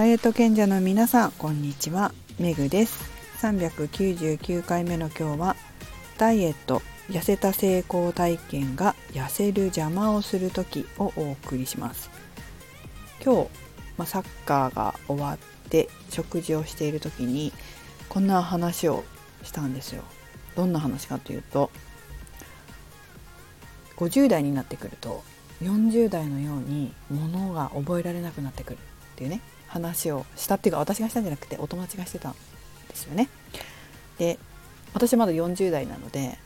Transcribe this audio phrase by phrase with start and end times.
[0.00, 2.14] ダイエット賢者の皆さんこんにちは。
[2.38, 3.04] めぐです。
[3.42, 5.56] 399回目の今日は
[6.16, 6.80] ダイエット
[7.10, 12.08] 痩せた成功体験が痩せる邪魔をする時をお送りします。
[13.22, 13.50] 今日、
[13.98, 15.38] まあ、サッカーが終わっ
[15.68, 17.52] て食事をしている時に
[18.08, 19.04] こんな話を
[19.42, 20.02] したんですよ。
[20.56, 21.70] どんな話かというと
[23.98, 25.22] 50代になってくると
[25.60, 28.80] 40代のようにものが覚えられなくなってくるっ
[29.16, 29.42] ていうね。
[29.70, 32.34] 話をしたっていうか私がしたんじゃなくてお友達がしてたん
[32.88, 33.28] ですよね。
[34.18, 34.38] で
[34.92, 36.36] 私まだ40代なので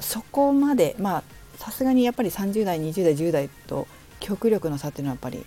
[0.00, 1.22] そこまでまあ
[1.56, 3.88] さすがにやっぱり30代20代10代と
[4.20, 5.44] 極力の差っていうのはやっぱり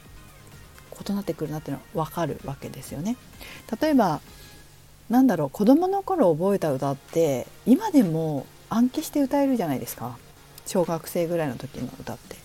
[1.10, 3.16] 異なってくるなっていうのは分かるわけですよね。
[3.82, 4.20] 例えば
[5.10, 10.18] なんだろう子供の頃覚えた歌って今でも暗記して歌えるじゃないですか
[10.66, 12.36] 小学生ぐらいの時の歌って。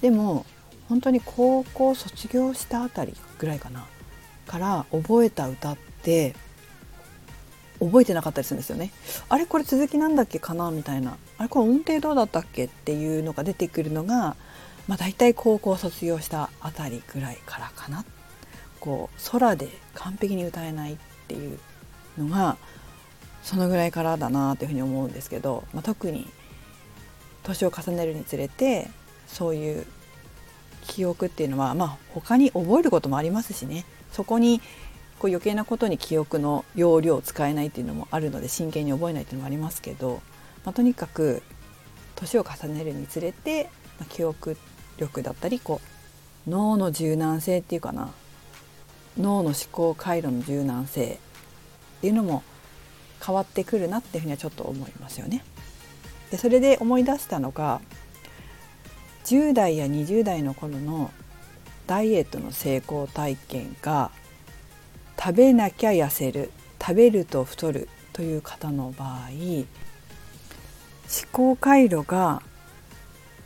[0.00, 0.46] でも
[0.88, 3.86] 本当に高校卒業したあたりぐらいかな
[4.46, 6.34] から覚えた歌って
[7.78, 8.90] 覚えてなかったりするんですよね。
[9.28, 14.36] あれこれ続きなんだっけかなみたいなあれこれ音程どうだったっけっていうのが出てくるのが、
[14.88, 18.04] まあ、大体高校卒業したあたりぐらいからかな
[18.80, 20.96] こう空で完璧に歌えないっ
[21.28, 21.58] ていう
[22.16, 22.56] のが
[23.42, 26.28] そのぐらいからだなというふうに思うんですけど、まあ、特に
[27.44, 28.88] 年を重ねるにつれて
[29.26, 29.86] そういう
[30.88, 34.60] 記憶っていうのは、まあ、他に覚えることもありますしねそこに
[35.20, 40.22] こう余計なことに記憶の容量を使えないっていうのもあるので真剣に覚えないっていうのもありますけど、
[40.64, 41.42] まあ、とにかく
[42.16, 43.64] 年を重ねるにつれて、
[44.00, 44.56] まあ、記憶
[44.96, 45.80] 力だったりこ
[46.46, 48.10] う脳の柔軟性っていうかな
[49.18, 51.18] 脳の思考回路の柔軟性
[51.98, 52.42] っていうのも
[53.24, 55.44] 変わってくるなっていうふうにはちょっと思いますよね。
[56.30, 57.80] でそれで思い出したのが
[59.28, 61.10] 10代や20代の頃の
[61.86, 64.10] ダイエットの成功体験が
[65.18, 66.50] 食べなきゃ痩せる
[66.80, 69.66] 食べると太るという方の場合思
[71.30, 72.40] 考回路が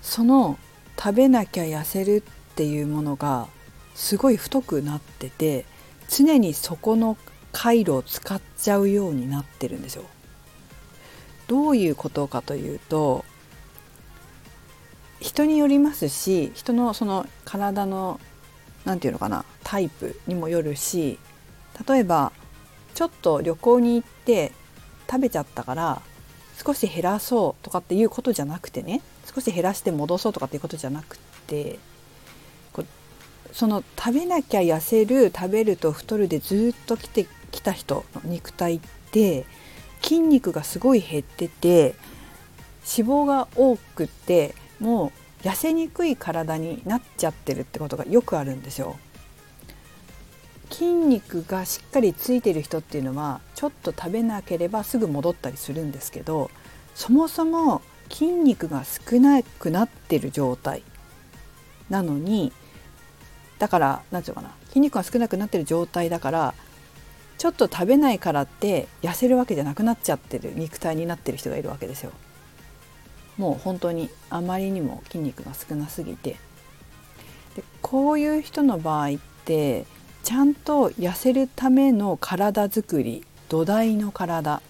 [0.03, 0.57] その
[0.97, 3.49] 食べなきゃ痩せるっていうものが
[3.97, 5.65] すごい太くなってて
[6.09, 7.17] 常にそこの
[7.51, 10.05] 回路を使っちゃうようになってるんですよ。
[11.49, 13.25] どういうことかというと
[15.23, 18.21] 人によりますし人のその体の
[18.85, 21.19] 何て言うのかなタイプにもよるし
[21.89, 22.33] 例えば
[22.95, 24.53] ちょっと旅行に行って
[25.11, 26.03] 食べちゃったから
[26.65, 29.01] 少し減らそうとかっていうことじゃなくてね
[29.33, 31.79] 少し減らして戻そうとかっていうことじゃなくて
[33.53, 38.81] その食べなきゃ痩せる食べると太るでずっと来てきた人の肉体っ
[39.11, 39.45] て
[40.03, 41.95] 筋肉がすごい減ってて
[42.97, 45.13] 脂肪が多くっても
[45.43, 48.97] う痩せにくい体になっちゃってるってことがよくあるんですよ。
[50.71, 56.51] 筋肉がしっかりついてる人っていうのはちょっと食べなければすぐ戻ったりするんですけど
[56.95, 60.83] そもそも筋肉が少なくなってる状態
[61.91, 62.53] なのに
[63.59, 66.55] だから何て言うのかな筋肉が少なくなってる状態だから
[67.37, 72.13] ちょっと食べないからって痩せるわけじゃなくなっちゃってる肉体になってる人がいるわけですよ。
[73.39, 76.37] もう本当にあまりにも筋肉が少なすぎて
[77.57, 79.85] でこういう人の場合って
[80.23, 84.63] ちゃんと痩せるための体づくり土台の体、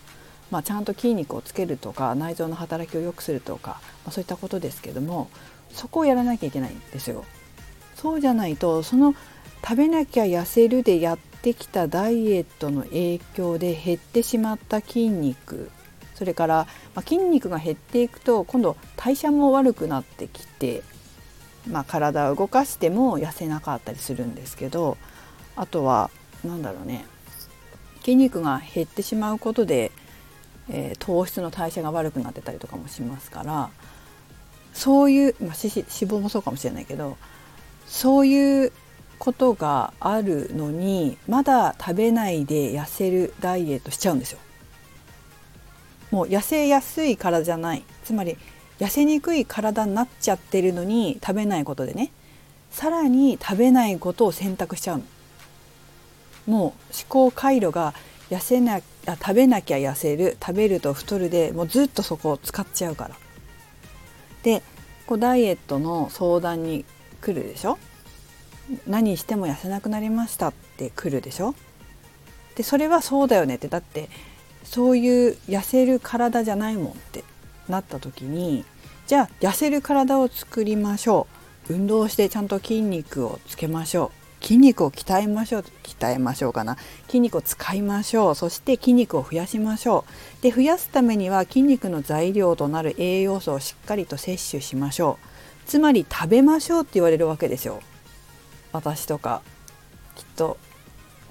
[0.51, 5.29] まあ、ちゃんと筋肉をつけるとか内臓の働きを良くするとか、まあ、そういったことですけども
[5.71, 7.25] そこをやらなきゃいけないんですよ。
[7.95, 9.15] そうじゃないとその
[9.63, 15.71] 食べなきゃ痩せるでやってきたダイエットの影響で減ってしまった筋肉
[16.23, 20.85] それから、まあ、筋肉が減っていくと今度代謝も悪くなってきて、
[21.69, 24.97] まあ、体を動かしても痩せなかったりするんですけど
[25.57, 26.13] あとは
[26.45, 27.05] 何だろうね
[28.03, 29.91] 筋肉が減ってしまうことで、
[30.71, 33.71] えー、糖質の代謝が悪くなってたりとかもしますから
[34.73, 37.17] そういう、まあ、脂肪もそうかもしれないけど
[37.89, 38.73] そういう
[39.19, 44.39] ことがあるのにまだ食べないで痩せるダイエットしちゃうんですよ。
[46.13, 47.83] もう痩せやすい体じゃない。
[48.05, 48.37] つまり
[48.79, 52.13] 痩せにくい体になっちゃってるのに食べないことでね。
[52.71, 55.03] さらに食べないことを選択しちゃう
[56.47, 56.75] もう思
[57.09, 57.93] 考回路が
[58.31, 58.77] 痩せな
[59.07, 63.17] あ食べなきゃ痩せる食べると太るでもうずっとそこを使っちゃうから。
[64.43, 64.63] で
[65.07, 66.85] こうダイエットの相談に
[67.21, 67.79] 来るでしょ？
[68.87, 71.55] 何しても痩せなくなりましたって来るでしょ？
[72.55, 73.69] でそれはそうだよねって。
[73.69, 74.09] だって
[74.65, 77.25] そういう痩せる体じゃないもんって
[77.69, 78.65] なった時に
[79.07, 81.27] じゃあ痩せる体を作りましょ
[81.69, 81.75] う。
[81.75, 84.11] 運動してちゃんと筋肉をつけましょ
[84.41, 84.45] う。
[84.45, 85.65] 筋肉を鍛えましょう。
[85.85, 86.77] 鍛えましょうかな。
[87.07, 88.35] 筋肉を使いましょう。
[88.35, 90.05] そして筋肉を増やしましょ
[90.41, 90.43] う。
[90.43, 95.69] で増やすためには筋肉の材料となる栄養素をしっかりと摂取しましょう。
[95.69, 97.81] つまり食べましょうって言われるわけですよ。
[98.73, 99.43] 私とか
[100.17, 100.57] きっと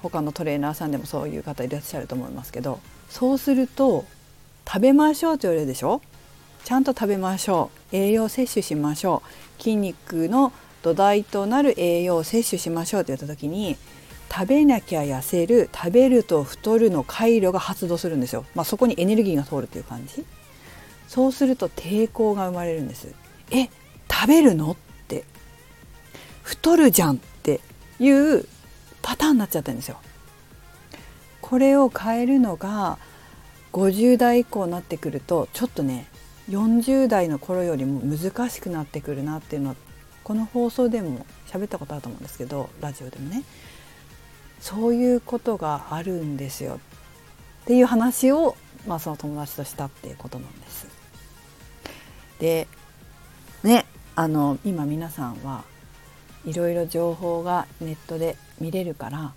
[0.02, 2.80] 他のトレーナーさんでもそういう方いらっしゃると思いますけど。
[3.12, 4.06] そうすると
[4.66, 6.00] 食べましょうって言われるでしょ？
[6.64, 7.96] ちゃんと食べましょう。
[7.96, 9.22] 栄養摂取しましょ
[9.58, 9.62] う。
[9.62, 10.50] 筋肉の
[10.82, 13.76] 土台となる栄養を摂取しましょうって言った時に
[14.32, 20.24] 食べなきゃ痩せる食べると太るの回路が発動するんですよ、まあ、そこにエネルギーが通るっていう感じ。
[21.06, 23.12] そうすると抵抗が生まれるんです。
[23.50, 23.68] え
[24.10, 24.70] 食べるの？
[24.70, 24.76] っ
[25.06, 25.24] て。
[26.42, 27.60] 太るじゃんって
[28.00, 28.46] いう
[29.02, 29.98] パターンになっちゃってるんですよ。
[31.52, 32.96] これを変えるのが
[33.74, 36.06] 50代以降になってくるとちょっとね
[36.48, 39.76] 40代の頃よりも難しくなってくるなっていうのは
[40.24, 43.42] この放送でも喋ったことあると思うんですけどラジオでもね
[44.60, 46.80] そういうことがあるんですよ
[47.64, 48.56] っていう話を、
[48.86, 50.86] まあ、その友達としたっていうことなんです。
[52.40, 52.66] で
[53.62, 53.84] ね
[54.16, 55.64] あの今皆さんは
[56.46, 59.34] いろいろ情報がネットで見れるから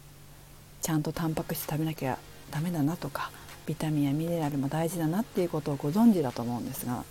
[0.86, 2.20] ちゃんとタンパク質食べなきゃ
[2.52, 3.32] ダメだなとか
[3.66, 7.04] ビタミンやミネラルも大事だなっていうことをご存知だと思うんですが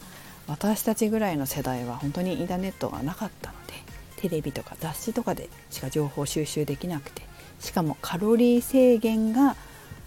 [0.47, 3.73] 私たちぐらいの世代は本当にインターネットがなかったので
[4.19, 7.23] テレビとか雑誌とかでしか情報収集できなくて
[7.59, 9.56] しかもカロリー制限が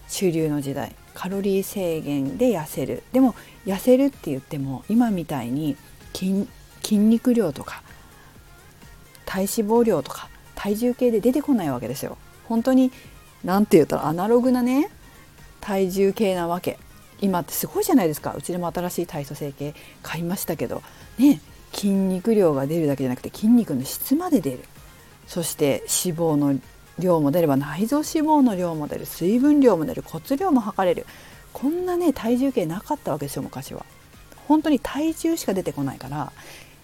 [0.08, 3.34] 主流の時代カロリー制限で痩せるでも
[3.66, 5.76] 痩せるって言っても今みたいに
[6.14, 6.46] 筋
[6.96, 7.82] 肉量とか
[9.26, 12.16] 体脂肪量とか体重計で出てこないわけですよ。
[12.48, 12.90] 本当に
[13.44, 14.90] 何て言ったらアナログなね
[15.60, 16.78] 体重計なわけ。
[17.20, 18.34] 今ってすごいじゃないですか。
[18.36, 20.82] うちでも新しい体組成計買いましたけど
[21.18, 21.40] ね
[21.72, 24.60] 筋肉量が出るだけじゃなくて筋肉の質まで出る。
[25.26, 26.58] そして脂肪の
[26.98, 29.06] 量も出れば内臓脂肪の量も出る。
[29.06, 30.02] 水分量も出る。
[30.02, 31.06] 骨量も測れる。
[31.52, 33.84] こんなね体重計なかったわけですよ昔は。
[34.46, 36.32] 本当に体重しか出てこないから。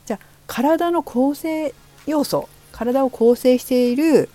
[0.05, 1.75] じゃあ体の構成
[2.07, 4.29] 要素体を構成している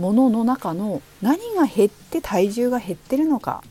[0.00, 3.62] ものの中の何が減って体重が減ってるのか。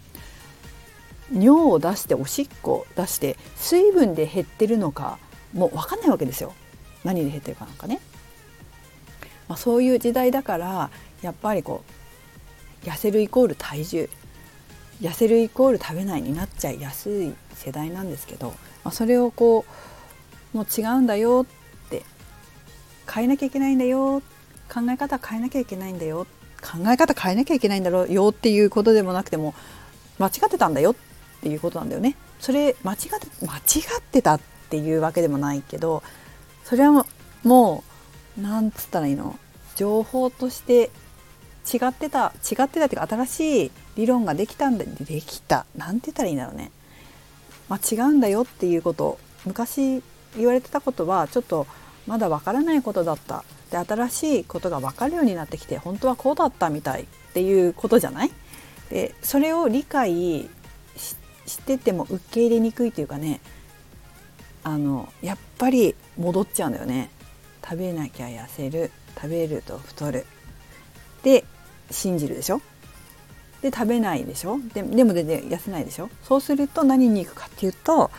[1.31, 5.17] 尿を出しておしっこを出して水分で減ってるのか。
[5.53, 6.53] もう分かんないわけですよ。
[7.03, 7.99] 何で減ってるかなんかね、
[9.47, 10.91] まあ、そういう時代だから
[11.21, 11.83] やっぱりこ
[12.83, 14.09] う痩せるイコール体重。
[15.01, 18.49] 痩せるイコール食べないになっちゃいやすい世代なんですけど、
[18.83, 19.65] まあ、それをこ
[20.53, 21.45] うもう違うんだよ
[21.85, 22.03] って
[23.11, 24.21] 変えなきゃいけないんだよ
[24.73, 26.27] 考え方変えなきゃいけないんだよ。
[26.61, 29.53] 考え方変えなきゃいけないんだろうよっていうことでもなくても
[30.17, 30.95] 間違ってたんだよっ
[31.41, 32.15] ていうことなんだよね。
[32.39, 33.59] それ間違って間違
[33.99, 36.03] ってたっていうわけでもないけど
[36.63, 37.05] それは
[37.43, 37.83] も
[38.37, 39.39] うなんつったらいいの？
[39.75, 40.91] 情報として
[41.71, 45.65] 違ってた違ってたっていうか新しい理論ができたんだできた。
[45.75, 46.71] なんて言ったらいいんだろうね。
[47.69, 49.19] まあ、違うんだよっていうこと。
[49.45, 50.01] 昔
[50.35, 51.67] 言われてたことはちょっと
[52.07, 53.43] まだわからないことだった。
[53.71, 58.31] で新しいことが分かるようになってきて本当はこうだったみたいっていうことじゃない？
[58.89, 60.49] でそれを理解
[61.45, 63.39] してても受け入れにくいというかね
[64.63, 67.09] あのやっぱり戻っちゃうんだよね。
[67.63, 70.25] 食べなきゃ痩せる食べると太る。
[71.21, 71.45] で
[71.91, 72.61] 信じるでしょ？
[73.61, 74.59] で食べないでしょ？
[74.73, 76.09] ででも全然痩せないでしょ？
[76.23, 78.09] そうすると何に行くかっていうと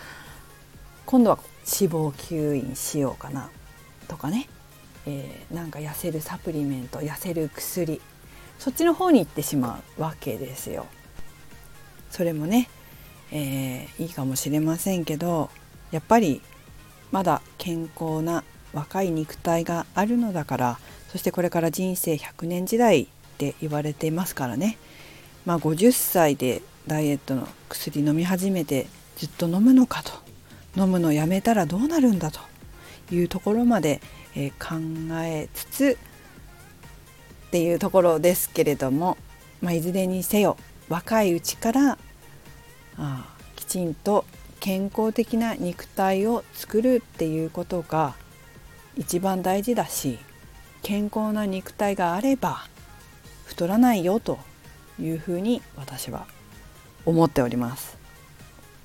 [1.07, 1.39] 今度は
[1.81, 3.51] 脂肪吸引しようかな
[4.07, 4.49] とかね。
[5.11, 8.01] えー、なんか痩せるサプリメント痩せる薬
[8.59, 10.87] そっちの方に行ってしまうわけですよ。
[12.11, 12.69] それもね、
[13.33, 15.51] えー、いいかもしれませんけど
[15.93, 16.43] やっぱり
[17.13, 23.07] まだ健康な若い肉体があるのだからそしてこれから人生100年時代っ
[23.39, 24.77] て言われていますからね、
[25.47, 28.87] まあ、50歳でダイエットの薬飲み始めて
[29.17, 30.13] ずっと飲むのかと
[30.77, 32.41] 飲むのやめたらどうなるんだと
[33.13, 34.01] いうところまで、
[34.35, 34.77] え考
[35.23, 35.99] えつつ
[37.49, 39.17] っていうところですけれども、
[39.61, 40.57] まあ、いずれにせよ
[40.89, 41.99] 若いうちから
[42.97, 43.25] あ
[43.57, 44.25] きちんと
[44.61, 48.15] 健康的な肉体を作るっていうことが
[48.97, 50.19] 一番大事だし
[50.83, 52.67] 健康な肉体があれば
[53.47, 54.39] 太らないよと
[55.01, 56.27] いうふうに私は
[57.05, 57.99] 思っております。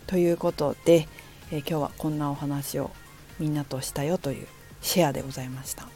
[0.07, 1.07] ということで、
[1.51, 2.91] え今日はこんなお話を
[3.39, 4.47] みんなとしたよという
[4.85, 5.87] シェアでございました。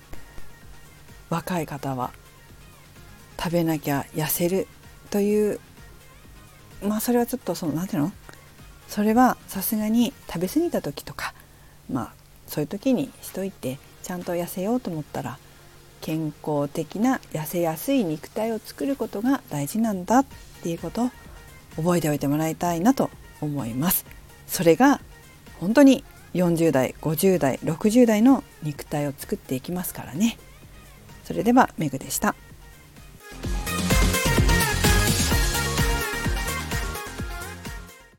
[1.30, 2.12] 若い方は
[3.38, 4.68] 食べなきゃ痩せる
[5.12, 5.60] という
[6.84, 8.12] まあそれはちょっとその何ていうの？
[8.88, 11.36] それはさすがに食べ過ぎた時とか
[11.90, 12.14] まあ
[12.48, 15.38] そういう時にしといてちゃんと痩せようと思ったら
[16.02, 20.26] 健康的な痩せやすい肉体を作ることが大事なんだっ
[20.64, 21.12] ていうことを
[21.76, 24.08] 覚えておいてもらいたいなと思います。
[24.48, 25.00] それが
[25.60, 30.38] 本当に40代50代60代の肉体を作っていきますからね
[31.24, 32.36] それではメグでした。